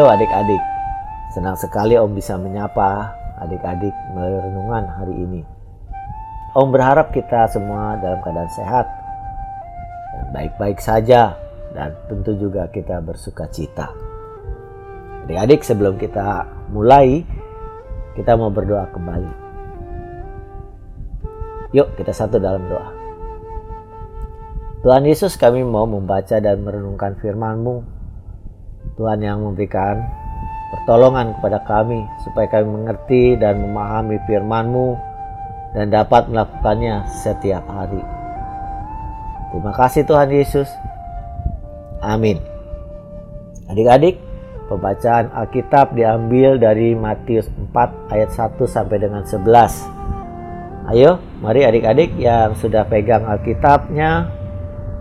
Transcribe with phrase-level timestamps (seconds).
[0.00, 0.62] adik-adik.
[1.36, 3.12] Senang sekali Om bisa menyapa
[3.44, 5.42] adik-adik melalui renungan hari ini.
[6.56, 8.88] Om berharap kita semua dalam keadaan sehat
[10.32, 11.36] baik-baik saja
[11.76, 13.92] dan tentu juga kita bersuka cita.
[15.28, 17.20] Adik-adik sebelum kita mulai
[18.16, 19.32] kita mau berdoa kembali.
[21.76, 22.88] Yuk kita satu dalam doa.
[24.82, 27.91] Tuhan Yesus kami mau membaca dan merenungkan firman-Mu.
[28.96, 30.04] Tuhan yang memberikan
[30.72, 34.88] pertolongan kepada kami supaya kami mengerti dan memahami firman-Mu
[35.72, 38.00] dan dapat melakukannya setiap hari.
[39.52, 40.68] Terima kasih Tuhan Yesus.
[42.00, 42.40] Amin.
[43.68, 44.20] Adik-adik,
[44.68, 50.92] pembacaan Alkitab diambil dari Matius 4 ayat 1 sampai dengan 11.
[50.92, 54.28] Ayo, mari adik-adik yang sudah pegang Alkitabnya,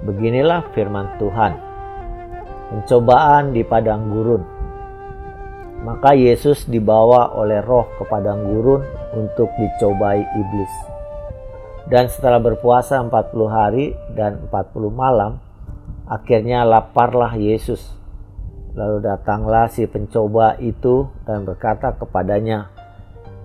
[0.07, 1.59] Beginilah firman Tuhan.
[2.71, 4.61] Pencobaan di padang gurun
[5.81, 8.85] maka Yesus dibawa oleh roh ke padang gurun
[9.17, 10.90] untuk dicobai iblis.
[11.91, 15.43] Dan setelah berpuasa 40 hari dan 40 malam,
[16.07, 17.83] akhirnya laparlah Yesus.
[18.71, 22.71] Lalu datanglah si pencoba itu dan berkata kepadanya,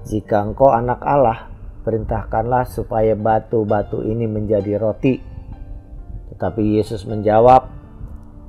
[0.06, 1.50] Jika engkau anak Allah,
[1.83, 5.19] perintahkanlah supaya batu-batu ini menjadi roti.
[6.30, 7.67] Tetapi Yesus menjawab,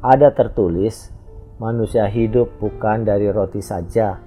[0.06, 1.10] ada tertulis,
[1.58, 4.22] manusia hidup bukan dari roti saja,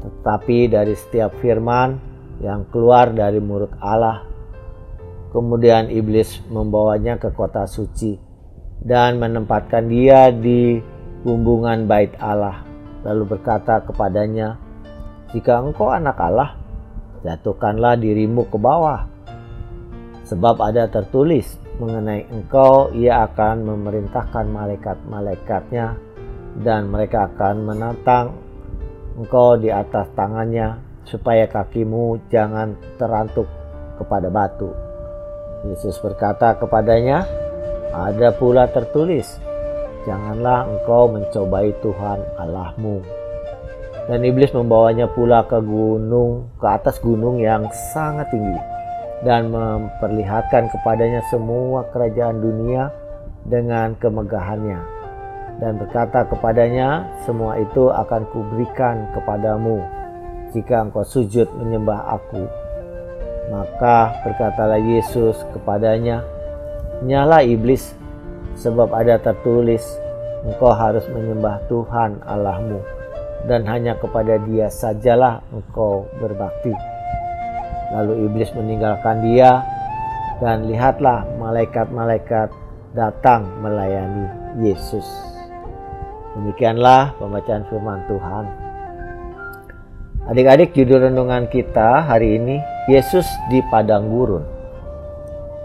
[0.00, 2.00] tetapi dari setiap firman
[2.40, 4.33] yang keluar dari mulut Allah.
[5.34, 8.14] Kemudian iblis membawanya ke kota suci
[8.78, 10.78] dan menempatkan dia di
[11.26, 12.62] bumbungan bait Allah.
[13.02, 14.54] Lalu berkata kepadanya,
[15.34, 16.54] "Jika engkau anak Allah,
[17.26, 19.10] jatuhkanlah dirimu ke bawah,
[20.22, 25.98] sebab ada tertulis mengenai engkau, ia akan memerintahkan malaikat-malaikatnya
[26.62, 28.38] dan mereka akan menantang
[29.18, 33.50] engkau di atas tangannya supaya kakimu jangan terantuk
[33.98, 34.83] kepada batu.
[35.64, 37.24] Yesus berkata kepadanya,
[37.94, 39.40] ada pula tertulis,
[40.04, 43.00] janganlah engkau mencobai Tuhan Allahmu.
[44.04, 47.64] Dan iblis membawanya pula ke gunung, ke atas gunung yang
[47.96, 48.60] sangat tinggi
[49.24, 52.92] dan memperlihatkan kepadanya semua kerajaan dunia
[53.48, 54.94] dengan kemegahannya
[55.62, 59.78] dan berkata kepadanya, "Semua itu akan kuberikan kepadamu
[60.50, 62.63] jika engkau sujud menyembah aku."
[63.52, 66.24] Maka berkatalah Yesus kepadanya,
[67.04, 67.92] "Nyala iblis,
[68.56, 69.84] sebab ada tertulis,
[70.48, 72.80] engkau harus menyembah Tuhan Allahmu,
[73.44, 76.72] dan hanya kepada Dia sajalah engkau berbakti."
[77.92, 79.60] Lalu iblis meninggalkan dia,
[80.40, 82.48] dan lihatlah malaikat-malaikat
[82.96, 84.26] datang melayani
[84.64, 85.04] Yesus.
[86.34, 88.44] Demikianlah pembacaan firman Tuhan.
[90.24, 92.58] Adik-adik judul renungan kita hari ini
[92.90, 94.44] Yesus di padang gurun.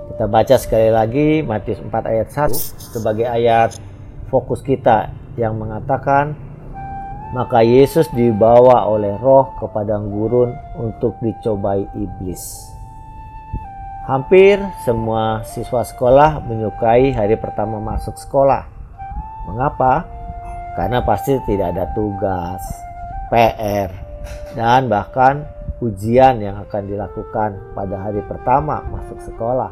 [0.10, 3.78] Kita baca sekali lagi Matius 4 ayat 1 sebagai ayat
[4.32, 6.34] fokus kita yang mengatakan
[7.30, 10.50] maka Yesus dibawa oleh roh ke padang gurun
[10.82, 12.42] untuk dicobai iblis.
[14.10, 18.66] Hampir semua siswa sekolah menyukai hari pertama masuk sekolah.
[19.46, 20.20] Mengapa?
[20.80, 22.64] karena pasti tidak ada tugas,
[23.28, 23.92] PR,
[24.56, 25.44] dan bahkan
[25.80, 29.72] ujian yang akan dilakukan pada hari pertama masuk sekolah.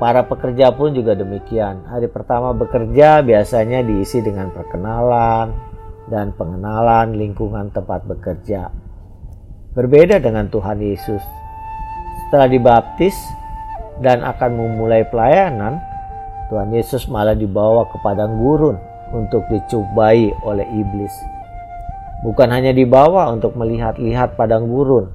[0.00, 1.84] Para pekerja pun juga demikian.
[1.84, 5.52] Hari pertama bekerja biasanya diisi dengan perkenalan
[6.08, 8.72] dan pengenalan lingkungan tempat bekerja.
[9.76, 11.20] Berbeda dengan Tuhan Yesus.
[12.26, 13.14] Setelah dibaptis
[14.00, 15.76] dan akan memulai pelayanan,
[16.48, 18.80] Tuhan Yesus malah dibawa ke padang gurun
[19.12, 21.12] untuk dicobai oleh iblis.
[22.20, 25.08] Bukan hanya dibawa untuk melihat-lihat padang gurun,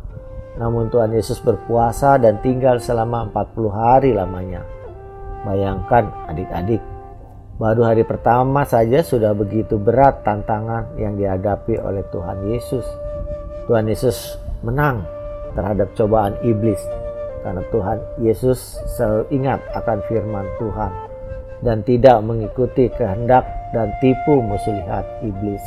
[0.58, 4.66] namun Tuhan Yesus berpuasa dan tinggal selama 40 hari lamanya.
[5.46, 6.82] Bayangkan adik-adik,
[7.62, 12.86] baru hari pertama saja sudah begitu berat tantangan yang dihadapi oleh Tuhan Yesus.
[13.70, 15.06] Tuhan Yesus menang
[15.54, 16.82] terhadap cobaan iblis
[17.46, 20.92] karena Tuhan Yesus selalu ingat akan firman Tuhan
[21.62, 23.46] dan tidak mengikuti kehendak
[23.78, 25.62] dan tipu muslihat iblis.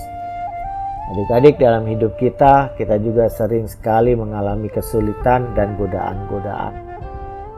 [1.09, 6.75] Adik-adik dalam hidup kita, kita juga sering sekali mengalami kesulitan dan godaan-godaan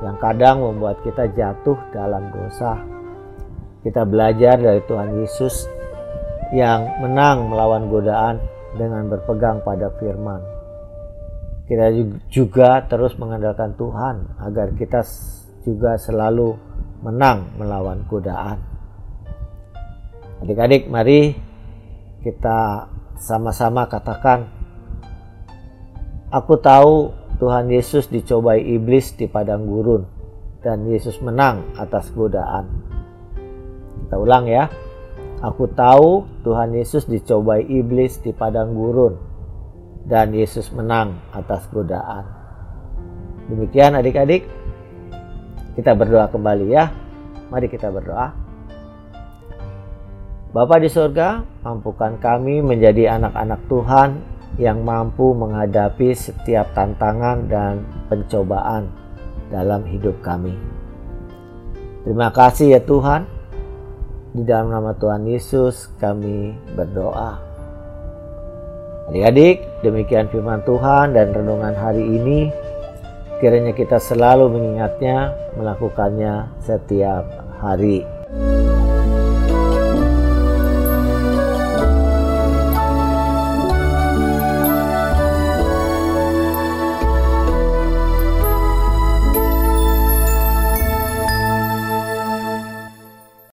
[0.06, 2.78] yang kadang membuat kita jatuh dalam dosa
[3.80, 5.64] Kita belajar dari Tuhan Yesus
[6.52, 8.36] yang menang melawan godaan
[8.76, 10.44] dengan berpegang pada firman.
[11.64, 11.88] Kita
[12.28, 15.00] juga terus mengandalkan Tuhan agar kita
[15.64, 16.52] juga selalu
[17.00, 18.60] menang melawan godaan.
[20.44, 21.32] Adik-adik, mari
[22.20, 22.84] kita
[23.20, 24.48] sama-sama katakan,
[26.32, 30.08] "Aku tahu Tuhan Yesus dicobai iblis di padang gurun,
[30.64, 32.64] dan Yesus menang atas godaan."
[34.08, 34.72] Kita ulang ya.
[35.44, 39.20] Aku tahu Tuhan Yesus dicobai iblis di padang gurun,
[40.08, 42.24] dan Yesus menang atas godaan.
[43.52, 44.48] Demikian adik-adik,
[45.76, 46.88] kita berdoa kembali ya.
[47.52, 48.39] Mari kita berdoa.
[50.50, 54.18] Bapa di surga, mampukan kami menjadi anak-anak Tuhan
[54.58, 58.90] yang mampu menghadapi setiap tantangan dan pencobaan
[59.54, 60.58] dalam hidup kami.
[62.02, 63.30] Terima kasih ya Tuhan.
[64.34, 67.38] Di dalam nama Tuhan Yesus kami berdoa.
[69.06, 72.50] Adik-adik, demikian firman Tuhan dan renungan hari ini.
[73.38, 77.22] Kiranya kita selalu mengingatnya, melakukannya setiap
[77.62, 78.02] hari.